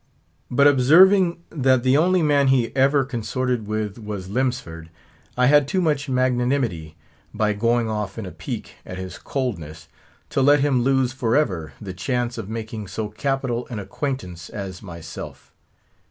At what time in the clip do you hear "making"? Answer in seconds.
12.49-12.87